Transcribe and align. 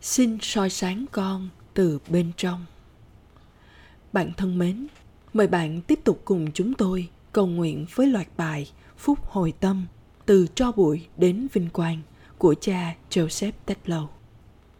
xin 0.00 0.38
soi 0.40 0.70
sáng 0.70 1.04
con 1.12 1.48
từ 1.74 1.98
bên 2.08 2.32
trong. 2.36 2.64
Bạn 4.12 4.32
thân 4.36 4.58
mến, 4.58 4.86
mời 5.32 5.46
bạn 5.46 5.80
tiếp 5.80 6.00
tục 6.04 6.22
cùng 6.24 6.52
chúng 6.54 6.74
tôi 6.74 7.08
cầu 7.32 7.46
nguyện 7.46 7.86
với 7.94 8.06
loạt 8.06 8.26
bài 8.36 8.70
phúc 8.96 9.18
hồi 9.22 9.52
tâm 9.60 9.86
từ 10.26 10.46
cho 10.54 10.72
bụi 10.72 11.06
đến 11.16 11.46
vinh 11.52 11.68
quang 11.70 12.00
của 12.38 12.54
cha 12.60 12.94
joseph 13.10 13.52
tetlow. 13.66 14.06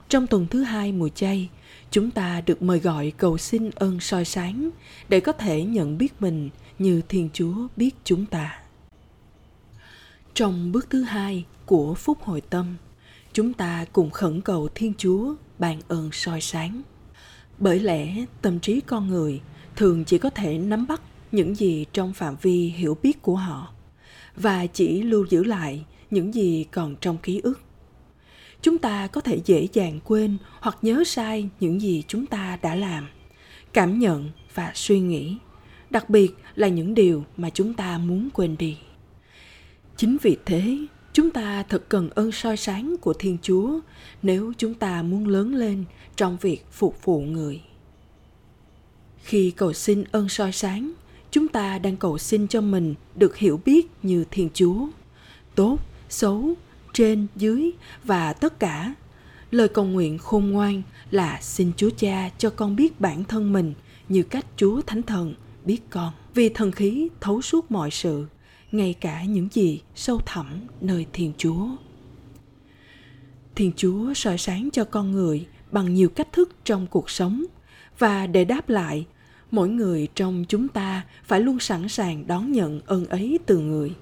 Trong 0.08 0.26
tuần 0.26 0.46
thứ 0.46 0.62
hai 0.62 0.92
mùa 0.92 1.08
chay, 1.08 1.48
chúng 1.90 2.10
ta 2.10 2.40
được 2.40 2.62
mời 2.62 2.78
gọi 2.78 3.12
cầu 3.16 3.38
xin 3.38 3.71
ơn 3.71 4.00
soi 4.00 4.24
sáng 4.24 4.71
để 5.08 5.21
có 5.21 5.32
thể 5.32 5.64
nhận 5.64 5.98
biết 5.98 6.22
mình 6.22 6.50
như 6.78 7.03
thiên 7.08 7.28
chúa 7.32 7.54
biết 7.76 7.90
chúng 8.04 8.26
ta. 8.26 8.62
Trong 10.35 10.72
bước 10.72 10.90
thứ 10.90 11.03
hai 11.03 11.44
của 11.66 11.94
phúc 11.94 12.19
hồi 12.22 12.40
tâm 12.40 12.76
chúng 13.33 13.53
ta 13.53 13.85
cùng 13.92 14.10
khẩn 14.10 14.40
cầu 14.40 14.69
thiên 14.74 14.92
chúa 14.99 15.35
ban 15.58 15.81
ơn 15.88 16.11
soi 16.12 16.41
sáng. 16.41 16.83
Bởi 17.59 17.80
lẽ, 17.80 18.25
tâm 18.43 18.61
trí 18.61 18.80
con 18.80 19.09
người 19.09 19.41
thường 19.77 20.05
chỉ 20.05 20.19
có 20.19 20.30
thể 20.30 20.59
nắm 20.59 20.87
bắt 20.87 21.01
những 21.33 21.55
gì 21.55 21.87
trong 21.93 22.12
phạm 22.12 22.37
vi 22.43 22.69
hiểu 22.69 22.99
biết 23.02 23.23
của 23.23 23.37
họ 23.37 23.73
và 24.37 24.66
chỉ 24.66 25.02
lưu 25.02 25.27
giữ 25.30 25.45
lại 25.45 25.85
những 26.11 26.35
gì 26.35 26.66
còn 26.71 26.97
trong 27.01 27.19
ký 27.19 27.41
ức. 27.41 27.61
Chúng 28.62 28.79
ta 28.79 29.07
có 29.07 29.21
thể 29.21 29.41
dễ 29.45 29.69
dàng 29.73 30.01
quên 30.05 30.37
hoặc 30.60 30.79
nhớ 30.83 31.05
sai 31.07 31.49
những 31.60 31.80
gì 31.80 32.02
chúng 32.09 32.27
ta 32.27 32.59
đã 32.63 32.74
làm, 32.74 33.09
cảm 33.73 33.99
nhận 33.99 34.30
và 34.55 34.73
suy 34.74 35.01
nghĩ, 35.01 35.37
đặc 35.91 36.10
biệt 36.10 36.35
là 36.55 36.69
những 36.69 36.95
điều 36.95 37.24
mà 37.37 37.51
chúng 37.51 37.74
ta 37.74 37.99
muốn 37.99 38.29
quên 38.35 38.57
đi. 38.57 38.79
Chính 39.97 40.16
vì 40.23 40.37
thế 40.47 40.79
chúng 41.19 41.31
ta 41.31 41.63
thật 41.63 41.85
cần 41.89 42.11
ơn 42.11 42.33
soi 42.33 42.57
sáng 42.57 42.97
của 43.01 43.13
thiên 43.13 43.39
chúa 43.43 43.81
nếu 44.23 44.53
chúng 44.59 44.75
ta 44.75 45.03
muốn 45.03 45.27
lớn 45.29 45.55
lên 45.55 45.85
trong 46.17 46.37
việc 46.41 46.65
phục 46.73 47.05
vụ 47.05 47.21
người. 47.21 47.63
Khi 49.23 49.51
cầu 49.51 49.73
xin 49.73 50.05
ơn 50.13 50.29
soi 50.29 50.52
sáng, 50.52 50.93
chúng 51.30 51.49
ta 51.49 51.79
đang 51.79 51.97
cầu 51.97 52.19
xin 52.19 52.49
cho 52.49 52.60
mình 52.60 52.95
được 53.15 53.37
hiểu 53.37 53.60
biết 53.65 53.87
như 54.02 54.25
thiên 54.30 54.49
chúa, 54.55 54.87
tốt, 55.55 55.79
xấu, 56.09 56.55
trên, 56.93 57.27
dưới 57.37 57.71
và 58.05 58.32
tất 58.32 58.60
cả. 58.60 58.95
Lời 59.51 59.69
cầu 59.69 59.85
nguyện 59.85 60.19
khôn 60.19 60.51
ngoan 60.51 60.82
là 61.10 61.38
xin 61.43 61.73
chúa 61.77 61.91
cha 61.91 62.30
cho 62.38 62.51
con 62.51 62.77
biết 62.77 63.01
bản 63.01 63.25
thân 63.25 63.53
mình 63.53 63.75
như 64.08 64.22
cách 64.22 64.47
chúa 64.56 64.80
thánh 64.80 65.03
thần 65.03 65.34
biết 65.64 65.80
con. 65.91 66.12
Vì 66.34 66.48
thần 66.48 66.72
khí 66.72 67.08
thấu 67.20 67.42
suốt 67.42 67.70
mọi 67.70 67.91
sự 67.91 68.27
ngay 68.72 68.94
cả 69.00 69.24
những 69.24 69.48
gì 69.52 69.80
sâu 69.94 70.20
thẳm 70.27 70.47
nơi 70.80 71.06
thiên 71.12 71.33
chúa. 71.38 71.66
Thiên 73.55 73.72
chúa 73.77 74.14
soi 74.14 74.38
sáng 74.38 74.69
cho 74.72 74.84
con 74.84 75.12
người 75.12 75.47
bằng 75.70 75.94
nhiều 75.94 76.08
cách 76.08 76.33
thức 76.33 76.56
trong 76.64 76.86
cuộc 76.86 77.10
sống, 77.10 77.44
và 77.98 78.27
để 78.27 78.44
đáp 78.44 78.69
lại, 78.69 79.06
mỗi 79.50 79.69
người 79.69 80.08
trong 80.14 80.44
chúng 80.48 80.69
ta 80.69 81.02
phải 81.25 81.41
luôn 81.41 81.58
sẵn 81.60 81.88
sàng 81.88 82.27
đón 82.27 82.52
nhận 82.52 82.80
ơn 82.86 83.06
ấy 83.06 83.38
từ 83.47 83.58
người. 83.58 83.94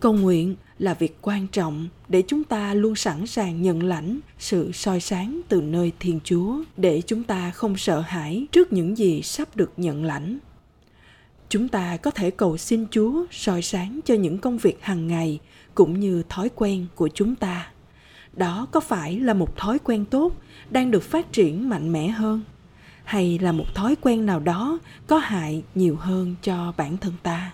Cầu 0.00 0.12
nguyện 0.12 0.56
là 0.78 0.94
việc 0.94 1.16
quan 1.22 1.46
trọng 1.48 1.88
để 2.08 2.22
chúng 2.26 2.44
ta 2.44 2.74
luôn 2.74 2.94
sẵn 2.94 3.26
sàng 3.26 3.62
nhận 3.62 3.82
lãnh 3.82 4.20
sự 4.38 4.72
soi 4.72 5.00
sáng 5.00 5.40
từ 5.48 5.62
nơi 5.62 5.92
thiên 6.00 6.20
chúa 6.24 6.56
để 6.76 7.02
chúng 7.06 7.22
ta 7.22 7.50
không 7.50 7.76
sợ 7.76 8.00
hãi 8.00 8.46
trước 8.52 8.72
những 8.72 8.98
gì 8.98 9.22
sắp 9.22 9.56
được 9.56 9.72
nhận 9.76 10.04
lãnh 10.04 10.38
chúng 11.48 11.68
ta 11.68 11.96
có 11.96 12.10
thể 12.10 12.30
cầu 12.30 12.56
xin 12.56 12.86
chúa 12.90 13.24
soi 13.30 13.62
sáng 13.62 14.00
cho 14.04 14.14
những 14.14 14.38
công 14.38 14.58
việc 14.58 14.78
hàng 14.82 15.06
ngày 15.06 15.38
cũng 15.74 16.00
như 16.00 16.22
thói 16.28 16.50
quen 16.54 16.86
của 16.94 17.08
chúng 17.08 17.34
ta. 17.34 17.70
Đó 18.32 18.66
có 18.72 18.80
phải 18.80 19.20
là 19.20 19.34
một 19.34 19.56
thói 19.56 19.78
quen 19.78 20.04
tốt 20.04 20.32
đang 20.70 20.90
được 20.90 21.02
phát 21.02 21.32
triển 21.32 21.68
mạnh 21.68 21.92
mẽ 21.92 22.08
hơn? 22.08 22.42
Hay 23.04 23.38
là 23.38 23.52
một 23.52 23.74
thói 23.74 23.96
quen 24.00 24.26
nào 24.26 24.40
đó 24.40 24.78
có 25.06 25.18
hại 25.18 25.62
nhiều 25.74 25.96
hơn 25.96 26.34
cho 26.42 26.72
bản 26.76 26.96
thân 26.96 27.12
ta? 27.22 27.52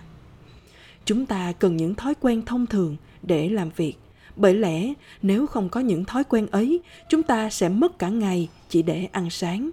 Chúng 1.05 1.25
ta 1.25 1.51
cần 1.51 1.77
những 1.77 1.95
thói 1.95 2.13
quen 2.21 2.41
thông 2.45 2.65
thường 2.65 2.97
để 3.21 3.49
làm 3.49 3.69
việc, 3.75 3.93
bởi 4.35 4.53
lẽ 4.53 4.93
nếu 5.21 5.47
không 5.47 5.69
có 5.69 5.79
những 5.79 6.05
thói 6.05 6.23
quen 6.23 6.47
ấy, 6.47 6.79
chúng 7.09 7.23
ta 7.23 7.49
sẽ 7.49 7.69
mất 7.69 7.99
cả 7.99 8.09
ngày 8.09 8.49
chỉ 8.69 8.81
để 8.81 9.07
ăn 9.11 9.29
sáng. 9.29 9.69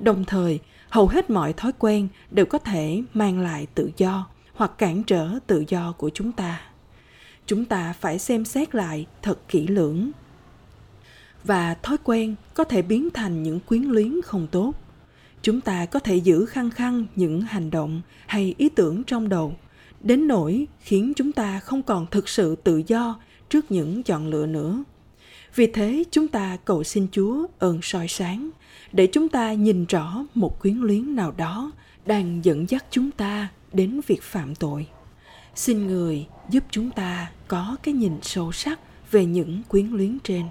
Đồng 0.00 0.24
thời 0.24 0.60
hầu 0.88 1.08
hết 1.08 1.30
mọi 1.30 1.52
thói 1.52 1.72
quen 1.78 2.08
đều 2.30 2.46
có 2.46 2.58
thể 2.58 3.02
mang 3.14 3.38
lại 3.38 3.66
tự 3.74 3.90
do 3.96 4.26
hoặc 4.54 4.78
cản 4.78 5.02
trở 5.02 5.28
tự 5.46 5.64
do 5.68 5.92
của 5.92 6.10
chúng 6.14 6.32
ta. 6.32 6.60
Chúng 7.46 7.64
ta 7.64 7.92
phải 7.92 8.18
xem 8.18 8.44
xét 8.44 8.74
lại 8.74 9.06
thật 9.22 9.38
kỹ 9.48 9.66
lưỡng. 9.66 10.10
Và 11.44 11.74
thói 11.82 11.96
quen 12.04 12.34
có 12.54 12.64
thể 12.64 12.82
biến 12.82 13.08
thành 13.14 13.42
những 13.42 13.60
quyến 13.60 13.82
luyến 13.82 14.22
không 14.22 14.46
tốt. 14.46 14.72
Chúng 15.42 15.60
ta 15.60 15.86
có 15.86 15.98
thể 15.98 16.16
giữ 16.16 16.46
khăng 16.46 16.70
khăng 16.70 17.06
những 17.16 17.40
hành 17.40 17.70
động 17.70 18.00
hay 18.26 18.54
ý 18.58 18.68
tưởng 18.68 19.04
trong 19.04 19.28
đầu, 19.28 19.56
đến 20.00 20.26
nỗi 20.26 20.66
khiến 20.80 21.12
chúng 21.16 21.32
ta 21.32 21.60
không 21.60 21.82
còn 21.82 22.06
thực 22.10 22.28
sự 22.28 22.56
tự 22.56 22.82
do 22.86 23.20
trước 23.48 23.70
những 23.70 24.02
chọn 24.02 24.28
lựa 24.28 24.46
nữa 24.46 24.84
vì 25.54 25.66
thế 25.66 26.04
chúng 26.10 26.28
ta 26.28 26.56
cầu 26.64 26.84
xin 26.84 27.06
chúa 27.12 27.46
ơn 27.58 27.78
soi 27.82 28.08
sáng 28.08 28.50
để 28.92 29.06
chúng 29.06 29.28
ta 29.28 29.52
nhìn 29.52 29.84
rõ 29.84 30.24
một 30.34 30.60
quyến 30.60 30.76
luyến 30.76 31.16
nào 31.16 31.32
đó 31.36 31.72
đang 32.06 32.44
dẫn 32.44 32.70
dắt 32.70 32.84
chúng 32.90 33.10
ta 33.10 33.48
đến 33.72 34.00
việc 34.06 34.22
phạm 34.22 34.54
tội. 34.54 34.86
Xin 35.54 35.86
người 35.86 36.26
giúp 36.50 36.64
chúng 36.70 36.90
ta 36.90 37.30
có 37.48 37.76
cái 37.82 37.94
nhìn 37.94 38.18
sâu 38.22 38.52
sắc 38.52 38.80
về 39.10 39.24
những 39.24 39.62
quyến 39.68 39.86
luyến 39.86 40.18
trên. 40.24 40.44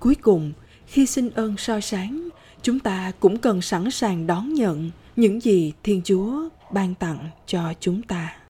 Cuối 0.00 0.14
cùng, 0.14 0.52
khi 0.86 1.06
xin 1.06 1.30
ơn 1.30 1.56
soi 1.56 1.82
sáng, 1.82 2.28
chúng 2.62 2.78
ta 2.78 3.12
cũng 3.20 3.36
cần 3.36 3.62
sẵn 3.62 3.90
sàng 3.90 4.26
đón 4.26 4.54
nhận 4.54 4.90
những 5.16 5.40
gì 5.40 5.72
thiên 5.82 6.02
chúa 6.04 6.48
ban 6.72 6.94
tặng 6.94 7.28
cho 7.46 7.72
chúng 7.80 8.02
ta. 8.02 8.41